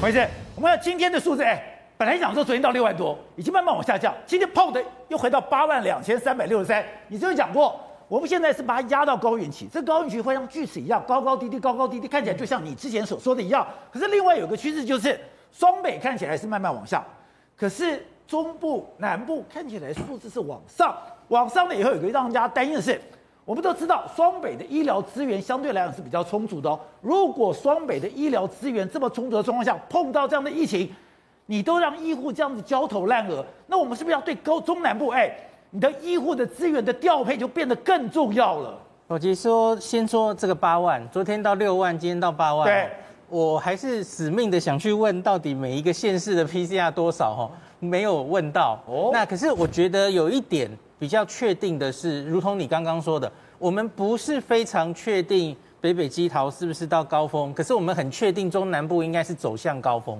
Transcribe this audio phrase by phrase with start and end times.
[0.00, 0.24] 回事？
[0.54, 1.60] 我们看今天的数字，哎，
[1.96, 6.84] 本来讲说昨天到六万多，已经慢慢往下降，今天砰的又回到八万两千三百六十三。
[7.08, 13.66] 你之前讲过，我们现在是把它压到高原期，这高原期会像锯齿一样高高低低，高高低低，看起来就像你之前所说的一样。
[13.92, 15.18] 可是另外有个趋势就是，
[15.50, 17.04] 双北看起来是慢慢往下，
[17.56, 20.96] 可是中部、南部看起来数字是往上，
[21.26, 23.00] 往上了以后有个让人家担心的是。
[23.48, 26.78] 我们都知道，双北的医疗资源相对来讲是比较充足的哦。
[27.00, 30.86] 如果双北的医疗资源这么充足的状况下，碰到这样的疫情，
[31.46, 35.34] 你都让医护这样子焦头烂额，那我们是不是要对高中南部，哎，
[35.70, 38.78] 你的医护的资源的调配就变得更重要了？
[39.06, 42.90] 我其实说，先说这个八万，昨天到六万，今天到八万，对，
[43.30, 47.34] 我还是死命的想去问，到底每一个县市的 PCR 多少？
[47.34, 48.78] 哈，没有问到。
[48.84, 50.70] 哦，那可是我觉得有一点。
[51.00, 60.18] 比较确定的是，如同你刚刚说的，我们不是非常确定北北基桃是不是到高峰，可是我们很确定中南部应该是走向高峰。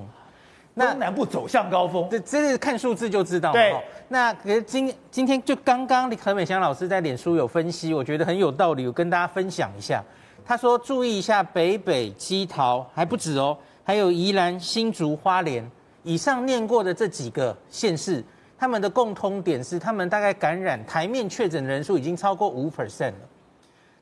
[0.74, 3.52] 那中南部走向高峰，这这是看数字就知道。
[3.52, 3.74] 对。
[4.08, 10.02] 那可是今今天就刚刚何美香老师在脸书有分析，我觉得很有道理，我跟大家分享一下。
[10.44, 15.68] 他说注意一下北北基桃还不止哦，还有宜兰、新竹、花莲
[16.02, 18.24] 以上念过的这几个县市。
[18.60, 23.27] 他们的共通点是，他们大概感染台面确诊人数已经超过五 percent 了。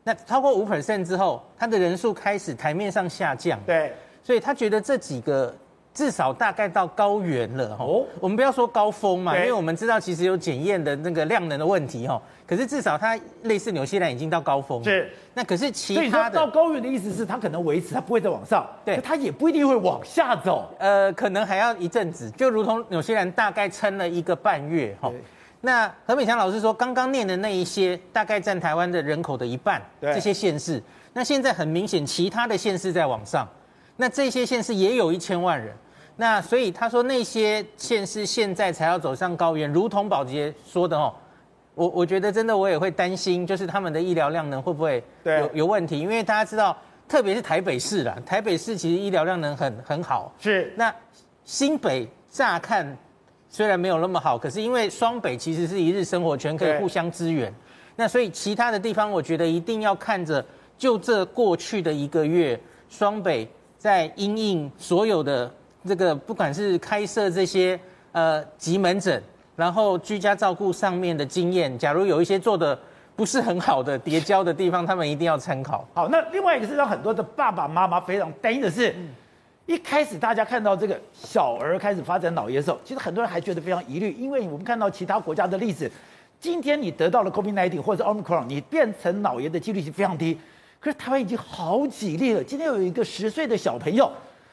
[0.07, 3.59] 那超过五 percent 之后，他的人数开始台面上下降。
[3.67, 5.53] 对，所以他觉得这几个。
[5.93, 12.21] 至少大概到高原了哦，我们不要说高峰嘛，因为我们知道其实有检验的那个量能的问题哈。
[12.47, 14.85] 可是至少它类似纽西兰已经到高峰了。
[14.85, 15.11] 是。
[15.33, 18.67] 那可是其他的到高原的意思是它可能维持，它不会再往上。
[18.85, 19.01] 对。
[19.01, 20.69] 它也不一定会往下走。
[20.79, 25.11] 呃，可能还要一阵子，就如同纽西兰大概撑了一个半月哈。
[25.61, 30.83] 那何美强老师说，刚刚念的那一些大概占台湾的人口的一半，这些县市。
[31.13, 33.49] 那现在很明显，其他的县市在往上，
[33.97, 35.75] 那这些县市也有一千万人。
[36.17, 41.13] 那所以他说那些县市现在才要走上高原，如同宝杰说的哦，
[41.75, 45.99] 我我觉得真的我也会担心，就是他们的医疗量能会不会有有问题？
[45.99, 46.77] 因为大家知道，
[47.09, 50.33] 特别是台北市啦，台北市其实医疗量能很很好。
[50.39, 50.73] 是。
[50.77, 50.95] 那
[51.45, 52.97] 新北乍看
[53.57, 57.51] 虽然没有那么好，可是因为双北其实是一日生活圈，可以互相支援。
[57.97, 60.45] 那所以其他的地方，我觉得一定要看着，
[60.77, 65.51] 就这过去的一个月，双北在因应所有的。
[65.87, 67.81] 这个不管是开设这些
[68.13, 69.23] 呃急门诊，
[69.57, 72.79] 然后居家照顾上面的经验，假如有一些做的
[73.15, 75.89] 不是很好的叠交的地方，他们一定要参考。
[75.95, 78.95] 好，那另外一个是让很多的爸爸妈妈非常担心的是，
[79.67, 85.91] 一开始大家看到这个小儿开始发展脑炎的时候，其实很多人还觉得非常疑虑，因为我们看到其他国家的例子，
[86.39, 90.39] 今天你得到了 COVID-19 或者 Omicron，你变成脑炎的几率是非常低，
[90.79, 94.11] 可是台湾已经好几例了，今天有一个十岁的小朋友。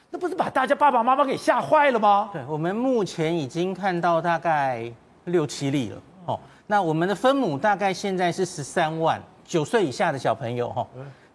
[0.09, 2.29] 那不是把大家爸爸妈妈给吓坏了吗？
[2.31, 4.91] 对，我们目前已经看到大概
[5.25, 6.01] 六七例了。
[6.25, 10.87] 哦，那我们的分母大概现在是十三万，九岁以下的小朋友哈。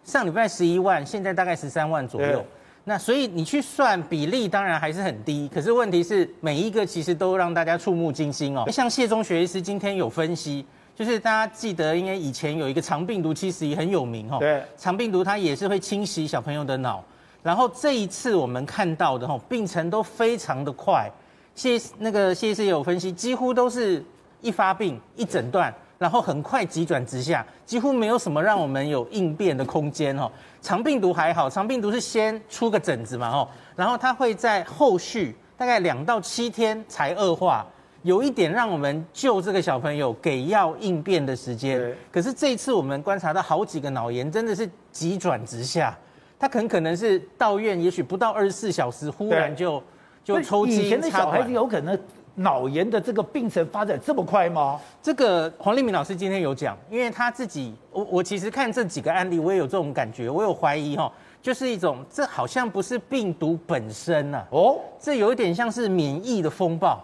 [0.05, 2.45] 上礼拜十一万，现在大概十三万左右。
[2.85, 5.49] 那所以你去算比例，当然还是很低。
[5.53, 8.63] 可是问题是，每一个其实都让大家触目惊心哦。
[8.71, 14.37] 像谢中学医师今天有分析，就是大家记得，因为以前有一个肠病毒，其实也很有名哦。
[14.39, 17.03] 对，肠病毒它也是会侵袭小朋友的脑。
[17.43, 21.09] 然后这一次我们看到的哈，病程都非常的快。
[21.55, 24.03] 谢那个谢医师也有分析，几乎都是
[24.41, 30.31] 一发病一诊断，然后很快急转直下，几乎没有什么让我们有应变的空间哦。
[30.61, 37.67] 肠病毒还好，肠病毒是先出个疹子嘛哦，然后它会在后续大概两到七天才恶化，
[38.03, 41.93] 有一点让我们救这个小朋友给药应变的时间。
[42.09, 45.95] 可是这一次我们观察到好几个脑炎真的是急转直下。
[46.39, 49.83] 他很可能是到院，也许不到二十四小时，忽然就
[50.23, 50.85] 就抽筋。
[50.85, 51.99] 以前的小孩子有可能
[52.39, 54.79] 脑炎的这个病程发展这么快吗？
[55.01, 61.11] 这个黄立明老师今天有讲，因为他自己，我我其实看这几个案例，我也有这种感觉，我有怀疑哈，
[61.41, 66.99] 就是一种这好像不是病毒本身呐、啊，哦，这有一点像是免疫的风暴，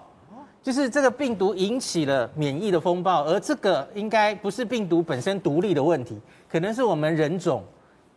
[0.63, 7.63] 就是这个病毒引起了免疫的风暴，而这个应该不是病毒本身独立的问题，可能是我们人种。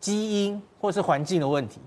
[0.00, 1.80] 基因或是环境的问题，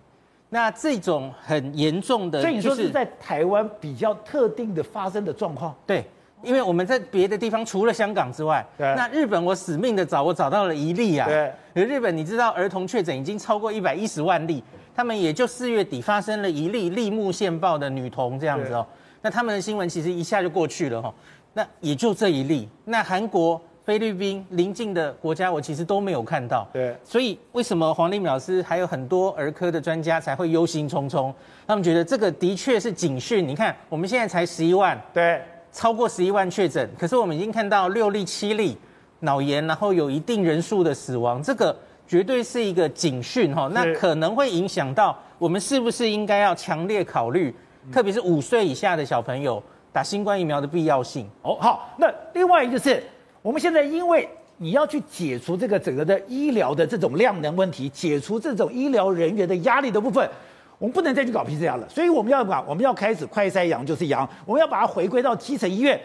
[0.53, 5.73] 那这种很严重的，所以你说是在台湾比较特定的发生的状况。
[5.87, 6.03] 对，
[6.43, 11.25] 因为我们在别的地方除了香港之外，对，那日本我死命的找，我找到了一例啊。
[11.25, 14.61] 对，而日本你知道儿童确诊已经超过一百一十万例，
[14.93, 18.85] 他们也就四月底发生了一例立木县报的女童这样子哦。
[19.21, 21.13] 那他们的新闻其实一下就过去了哈，
[21.53, 22.67] 那也就这一例。
[22.83, 26.67] 那韩国菲律宾邻近的国家，我其实都没有看到。
[26.71, 31.33] 对，所以为什么黄立敏老师还有很多儿科的专家才会忧心忡忡？
[31.65, 33.47] 他们觉得这个的确是警讯。
[33.47, 35.41] 你看，我们现在才十一万，对，
[35.71, 38.77] 超过十一万确诊，可是我们已经看到六例、七例
[39.21, 41.75] 脑炎，然后有一定人数的死亡，这个
[42.07, 43.67] 绝对是一个警讯哈。
[43.73, 47.53] 那可能会影响到我们是不是应该要强烈考虑，
[47.91, 49.61] 特别是五岁以下的小朋友。
[49.93, 53.03] 打新冠疫苗的必要性哦，好，那另外一个是，
[53.41, 54.27] 我们现在因为
[54.57, 60.29] 你要去解除这个整个的医疗的这种量能问题，解除这种医疗人员的压力的部分，
[60.77, 65.99] 我们不能再去搞 PCR 了，所以我们要把我们要开始快筛阳就是阳，我们要把它回归到基层医院。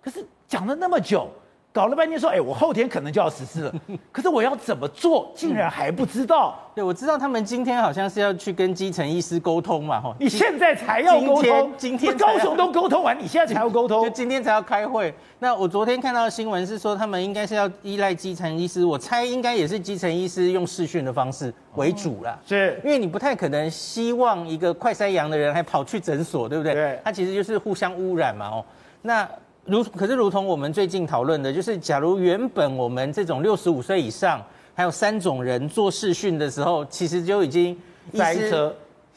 [0.00, 1.30] 可是讲了那么久。
[1.72, 3.74] 搞了半天说，哎，我后天可能就要实施了，
[4.12, 6.58] 可是我要怎么做，竟然还不知道。
[6.74, 10.14] 对，我知道他们今天好像是要去跟基层医师沟通嘛，哈。
[10.20, 15.14] 你现在才要沟通，今天高雄都沟通完，你现在才要沟通，就今天才要开会。
[15.38, 22.38] 那我昨天看到的新闻是说，他们应该是要依赖基层医师，我猜应该也是基层医师用视讯的方式为主啦。
[22.46, 26.74] 是，因为你不太可能希望一个快塞阳的人还跑去诊所，对不对？
[26.74, 27.00] 对。
[27.02, 28.64] 他其实就是互相污染嘛，哦，
[29.00, 29.26] 那。
[29.64, 34.44] 如可是，如同我们最近讨论的，就是假如原本我们这种六十五岁以上
[34.74, 37.78] 还有三种人做视讯的时候，其实就已经
[38.12, 38.74] 塞车，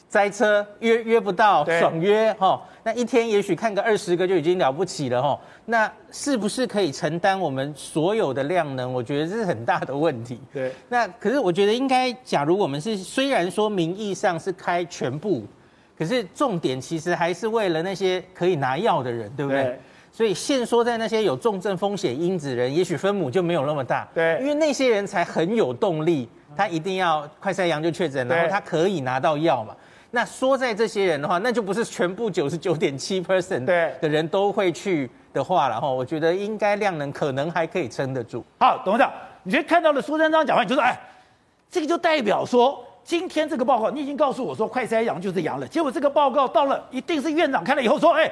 [0.08, 2.62] 塞车约约不到，爽约哈。
[2.84, 5.40] 那一天也许看个二十个就已经了不起了哈。
[5.66, 8.94] 那是不是可以承担我们所有的量能？
[8.94, 10.40] 我觉得这是很大的问题。
[10.54, 10.72] 对。
[10.88, 15.44] 那可是我觉得应该，假如我们是虽然说名义上是开全部，
[15.98, 19.64] 可是重点其实还是为了那些可以拿药的人，对不对？
[19.64, 19.80] 对
[20.16, 24.08] 所以限缩在那些有重症风险因子人，也许分母就没有那么大。
[24.14, 26.26] 对，因为那些人才很有动力，
[26.56, 29.76] 他一定要快筛阳就确诊，然后他可以拿到药嘛。
[30.12, 35.92] 那说在这些人的话，那就不是全部九十九点七 percent 的人都会去的话了哈。
[35.92, 38.42] 我觉得应该量能可能还可以撑得住。
[38.58, 39.12] 好，董事长，
[39.44, 40.98] 你觉得看到了苏三章讲话，你就说，哎，
[41.70, 48.32] 这个就代表说，今天这个报告你已经告诉我说快筛阳就是阳了，结果这个报告到了，一定是院长看了以后说，哎。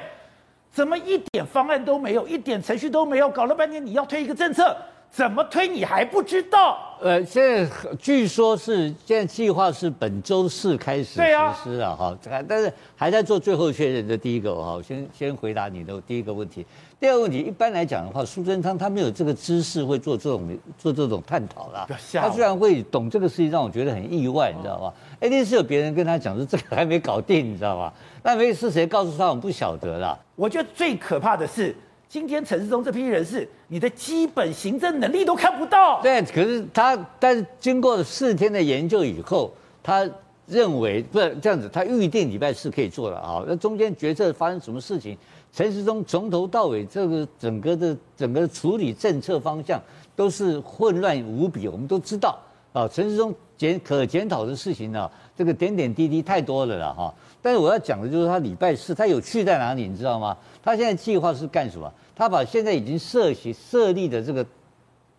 [0.74, 4.76] 怎么一点方案都没有，一点程序都没有，搞了半天你要推一个政策，
[5.14, 6.76] 怎么推你还不知道？
[7.00, 7.70] 呃，现在
[8.00, 11.22] 据说是现在计划是本周四开始实
[11.62, 12.18] 施了哈，
[12.48, 16.66] 但是还在做最后确认的第一个哈，先先回答你的第一个问题。
[16.98, 21.86] 第二个问题，一般来讲的话，苏贞昌他没有这个知识会做这种做这种探讨啦。
[22.14, 24.92] 他居然会懂这个事情，让我觉得很意外，你知道吧？
[25.22, 27.92] 一定是有别人跟他讲说这个还没搞定，你知道吧？
[28.24, 30.18] 那没是谁告诉他，我们不晓得啦。
[30.34, 31.76] 我觉得最可怕的是，
[32.14, 36.00] 今天陈时中这批人士，你的基本行政能力都看不到。
[36.00, 39.52] 对，可是他，但是经过四天的研究以后，
[39.82, 40.08] 他
[40.46, 43.42] 认为不是这样子，他预定礼拜四可以做了啊。
[43.48, 45.18] 那中间决策发生什么事情？
[45.52, 49.82] 陈时中从头到尾，这个整个的整个处理政策方向
[50.14, 52.38] 都是混乱无比，我们都知道
[52.72, 52.86] 啊。
[52.86, 57.12] 陈时中检可检讨的事情呢，这个点点滴滴太多了了哈。
[57.42, 60.36] 但是我要讲的就是他礼拜四他有趣在哪里，你知道吗？
[60.62, 61.92] 他现在计划是干什么？
[62.16, 64.44] 他把现在已经设起设立的这个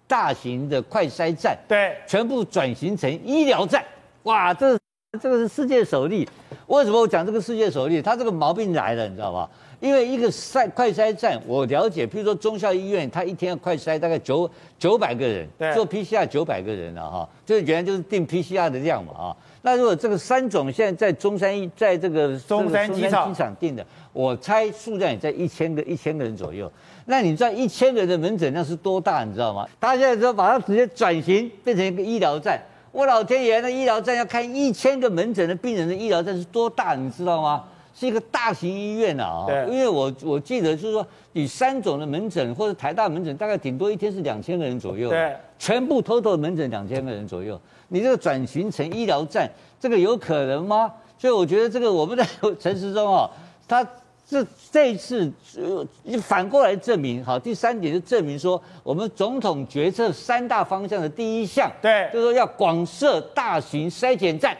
[0.07, 3.83] 大型的快筛站，对，全部转型成医疗站。
[4.23, 4.77] 哇，这
[5.19, 6.27] 这个是世界首例。
[6.67, 8.01] 为什么我讲这个世界首例？
[8.01, 9.49] 他这个毛病来了，你知道吧？
[9.81, 14.49] 因为一个筛快筛站，我了解，譬如说中校医院，他一天要快筛大概九
[14.79, 19.37] 九百个人，做 PCR 九百个人了哈，就是原来就是定 PCR 的量嘛啊。
[19.65, 23.83] 那如果这个三种现在在中山一，在这个中山机场机场定的，
[24.13, 26.71] 我猜数量也在一千个一千个人左右。
[27.05, 29.23] 那你知道一千个人的门诊量是多大？
[29.23, 29.67] 你知道吗？
[29.81, 36.93] 他现在说把它直接转型变成一个医疗站，我老天爷，那医疗站要看一千个门诊的病人的医疗站是多大？
[36.93, 37.63] 你知道吗？
[37.97, 49.49] 是一个大型医院啊，对，因为我我记得就是说，你三种的门诊或者台大门诊，大概顶多一天是两千个人左右，对，全部 total 门诊两千个人左右，你这个转型成医疗站，
[49.79, 50.91] 这个有可能吗？
[51.17, 52.25] 所以我觉得这个我们的
[52.59, 53.29] 陈时中啊，
[53.65, 53.81] 他
[54.27, 55.87] 这这一次呃
[56.21, 64.57] 反过来证明，好，第三点就证明说，我们总统决策三大方向的第一项，对，就是说要广设大型筛检站。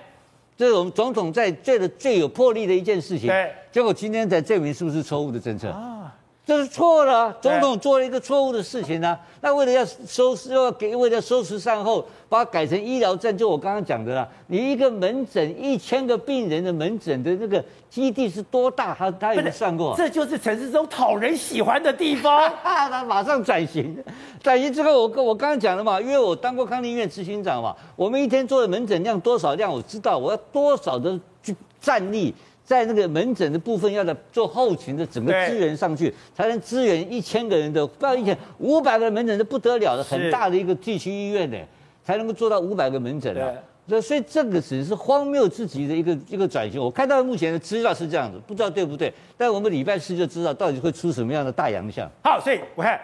[0.57, 3.27] 这是我们总统在做的最有魄力的一件事情。
[3.27, 5.94] 对，结果今天才证明是不是错误的政策啊？
[6.45, 9.19] 这是错了，总统做了一个错误的事情呢、啊。
[9.41, 14.27] 那为了要收拾，又要给，为了收拾善后，把它改成医疗站，就我刚刚讲的啦。
[14.45, 18.93] 你一个门诊一千个病人的门诊的这个基地是多大？
[18.93, 19.95] 他他也算过？
[19.97, 22.47] 这就是陈时中讨人喜欢的地方。
[22.61, 23.97] 他马上转型，
[24.43, 32.31] 转型之后，我跟我刚刚讲了嘛，因为我当过康宁医院执行长嘛，我们一天做的门诊量多少量我知道，我要多少的去战力。
[32.65, 41.57] 在那个门诊的部分要的做后勤的整个资源上去，才能支援一千个人的，不要一千五百个门诊是不得了的，很大的一个地区医院呢，
[42.03, 43.53] 才能够做到五百个门诊啊。
[43.88, 46.81] 所以所以这个只是荒谬至极的一个一个转型。
[46.81, 49.13] 我看到目前的资料是这样子，不知道对不对？
[49.38, 52.10] 但我们礼拜四就知道到底会出什么样的大洋相。
[52.24, 53.00] 好，所以我看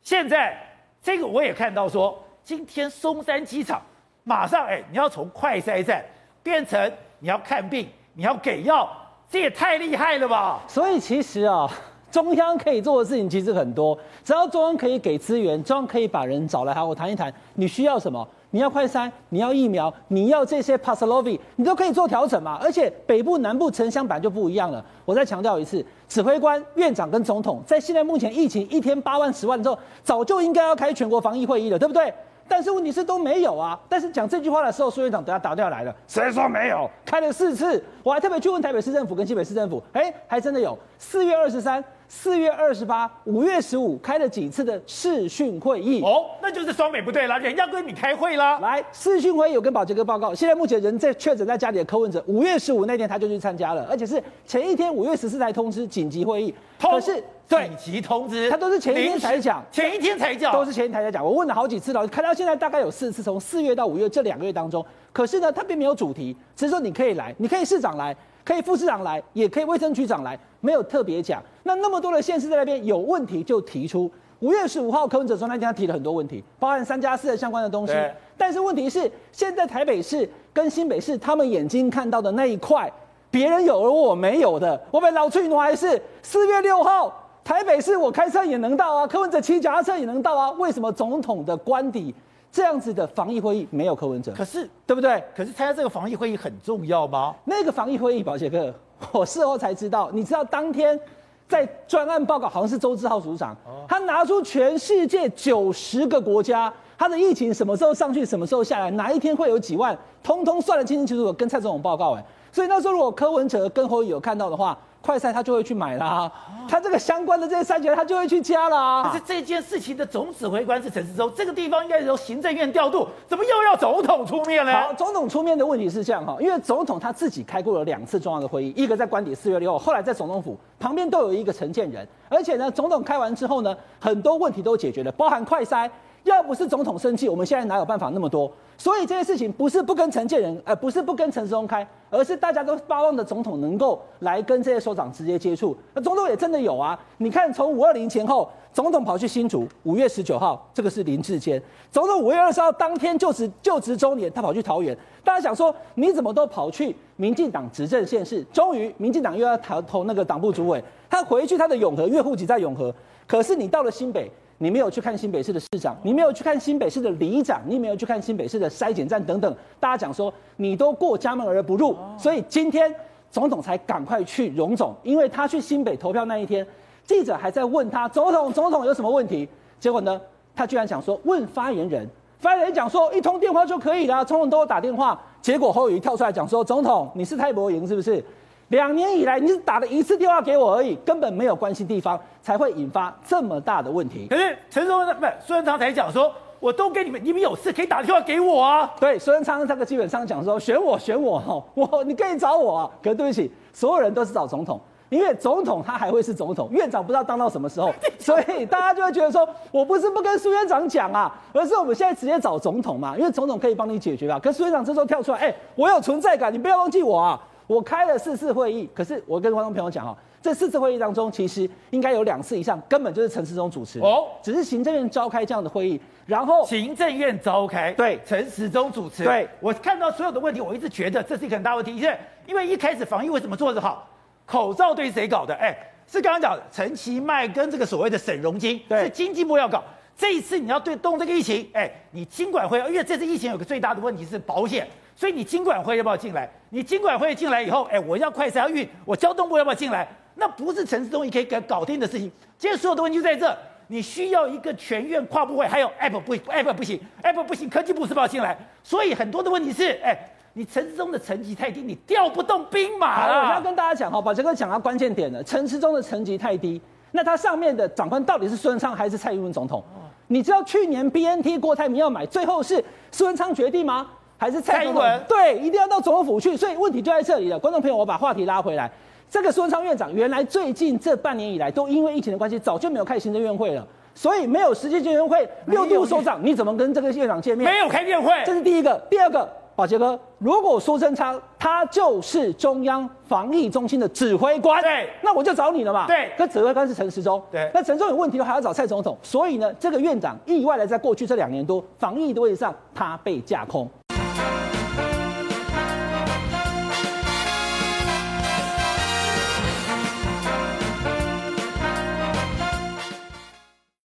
[0.00, 0.56] 现在
[1.02, 3.82] 这个我也看到说，今天松山机场
[4.22, 6.04] 马上哎，你要从快筛站
[6.44, 7.88] 变成你要看病。
[8.18, 8.90] 你要给药，
[9.30, 10.60] 这也太厉害了吧！
[10.66, 11.70] 所以其实啊，
[12.10, 18.26] 中央可以做的事情其实很多，只要中央可以给资源，中央可以把人找来，好，我谈一谈，你需要什么？
[18.50, 22.58] 你要快筛，你要疫苗，你要这些 Paxlovid，你都可以做调整嘛。
[22.60, 24.84] 而且北部、南部城乡版就不一样了。
[25.04, 32.12] 我再强调一次，指挥官、院长跟总统，在现在目前疫情一天八万、十万之后，早就应该要开全国防疫会议了，对不对？
[32.48, 33.78] 但是问题是都没有啊！
[33.88, 36.90] 但是讲这句话的时候，苏院长等下打掉来了，谁说没有？
[37.04, 40.76] 开了四次，我还特别去问台北市政府跟新北市政府，哎，还真的有。
[40.98, 48.58] 四月二十三、四月二十八、五月十五开了几次的视讯会议哦，那就是双北不对了，人家跟你开会啦。
[48.60, 57.22] 来，视讯会议有跟宝杰哥报告，现在目前人在确诊在家里的柯文哲，五月十五那天他就去参加了，而且是前一天五月十四才通知紧急会议，通可是。
[57.48, 61.24] 对，紧急通知，他都是前一天才讲，前一天才讲，都是前一天才讲。
[61.24, 64.84] 我问了好几次了，开到现在大概有四次，从四月到五月这两个月当中，
[65.14, 71.42] 可是呢，他并没有主题，只是说你可以来，你可以市长来，可以副市长来，也可以卫生局长来，没有特别讲。
[71.62, 74.10] 那那么多的县市在那边有问题就提出。
[74.40, 77.92] 五月十五号柯文哲说那天他提了很多问题，包含三加四的相关的东西。
[78.36, 82.88] 但是问题是，现在台北市跟新北市他们眼睛看到的那一块，
[83.32, 87.12] 别人有而我没有的，我们老去挪还是四月六号。
[87.42, 92.14] 台北市我开车也能到啊，柯文哲骑脚踏车也能到啊，为什么总统的官邸
[92.50, 94.32] 这样子的防疫会议没有柯文哲？
[94.34, 95.22] 可是对不对？
[95.36, 97.34] 可是参加这个防疫会议很重要吗？
[97.44, 98.74] 那个防疫会议，保杰哥，
[99.12, 100.98] 我事后才知道，你知道当天
[101.46, 112.24] 在专案报告好像是周志浩组长，他拿出全世界九十个国家，他的疫情什么时候上去，什么时候下来，哪一天会有几万，通通算得清清楚楚，跟蔡总统报告哎，
[112.58, 114.76] 所以那时候如果柯文哲跟侯友宜有看到的话。
[115.00, 116.30] 快筛他就会去买啦，
[116.68, 119.04] 他这个相关的这些筛检他就会去加啦。
[119.04, 124.72] 可是这件事情的总指挥官是陈时中，这个地方应该是由行政院调度，怎么又要总统出面呢？
[124.72, 135.88] 好，总统出面的问题是这样哈，因为总统他自己开过了两次重要的会议，一个在官邸四月六号，后来在总统府旁边都有一个承建人，而且呢，总统开完之后呢，很多问题都解决了，包含快筛。
[136.24, 138.50] 要不是总统生气，我们现在哪有办法那么多？
[138.76, 145.76] 所以这些事情不是不跟陈建仁，呃，不是不跟陈时中开，而是大家都巴望的总统能够来跟这些首长直接接触。
[145.94, 151.60] 那总统也真的有啊，你看从五二零前后，总统跑去新竹，五月十九号，这个是林志坚，
[151.90, 158.44] 总统五月二十号当天就职就职周年，他跑去桃园，大家想说你怎么都跑去民进党执政县市？
[158.52, 162.94] 终于民进党又要投投那个党部主委，他回去他的永和，因为户籍在永和，
[163.26, 164.30] 可是你到了新北。
[164.58, 172.92] 你没有去看新北市的市长，你没有去看新北市的里长，你没有去看新北市的筛检站等等，大家讲说你都过家门而不入，所以今天
[173.30, 176.66] 总统才赶快去荣总，因为他去新北投票那一天，
[177.04, 179.48] 记者还在问他总统总统有什么问题，
[179.78, 180.20] 结果呢，
[180.56, 182.08] 他居然讲说问发言人，
[182.40, 188.24] 发言人讲说一通电话就可以了，总统都有打电话，结果侯友宜跳出来讲说总统你是太伯赢是不是？
[188.68, 194.26] 两年以来，你只打了一次电话给我而已，根本没有关心地方，才会引发这么大的问题。
[194.28, 198.94] 可是陈时中不是苏贞昌才讲说，我都给你们，你们有事可以打电话给我啊。
[199.00, 202.90] 对，苏贞昌这个基本上讲说，选我选我哈，我你可以找我啊。
[203.02, 214.38] 可是对不起，所有人都是找总统，因为总统他还会是总统，院长不知道当到什么时候， 所以大家就会觉得说，我不是不跟苏院长讲啊，而是我们现在直接找总统嘛，因为总统可以帮你解决啊。
[214.38, 217.40] 可是苏院长这时候跳出来，哎，我有存在感，你不要忘记我啊。
[217.68, 234.08] 我开了四次会议，可是我跟观众朋友讲哈，这四次会议当中，其实应该有两次以上根本就是陈时中主持哦，只是行政院召开这样的会议，然后行政院召开，对，陈时中主持，对，我看到所有的问题，我一直觉得这是一个很大问题，因为因为一开始防疫为什么做得好，
[234.46, 235.54] 口罩对谁搞的？
[235.56, 239.84] 哎，是刚刚讲的陈其迈跟这个所谓的沈荣金，对，是经济部要搞，
[240.16, 244.88] 这一次你要对动这个疫情，哎，你金管会，因为这次疫情有个最大的问题是保险。
[245.18, 246.48] 所以你金管会要不要进来？
[246.70, 250.06] 你金管会进来以后，哎，我要快筛要运，我交通部要不要进来？
[250.36, 252.30] 那不是陈时中也可以搞搞定的事情。
[252.56, 253.52] 今天所有的问题就在这，
[253.88, 258.56] 你需要一个全院跨部会，还有 App 不 App 不行，App 不行，科技部是不要进来？
[258.84, 260.16] 所以很多的问题是，哎，
[260.52, 263.48] 你陈时中的层级太低，你调不动兵马了。
[263.48, 265.42] 我要跟大家讲哈，把这个讲到关键点了。
[265.42, 269.82] 陈时中的层级太低，那他上面的长官到底是苏贞昌还是蔡英文总统？
[270.28, 272.76] 你知道去年 BNT 郭台铭要买，最后是
[273.10, 274.08] 苏贞昌决定吗？
[274.38, 276.56] 还是蔡英文对，一定要到总统府去。
[276.56, 277.58] 所以问题就在这里了。
[277.58, 278.90] 观众朋友，我把话题拉回来，
[279.28, 285.48] 这个苏贞昌院长原来最近这半年以来都因为疫情的关系，早就没有开行政院会了，所以没有实际见面会。
[285.66, 287.70] 六度首长你怎么跟这个院长见面？
[287.70, 288.96] 没有开院会，这是第一个。
[289.10, 289.48] 第二个。
[289.74, 296.04] 宝杰哥，如果苏贞昌他就是中央防疫中心的指挥官，对，那我就找你了嘛。
[296.08, 303.88] 对，那指挥官是陈时中，对，那陈时中有问题的话还要找蔡总统，所以呢，这个院长意外的在过去这两年多防疫的位置上他被架空。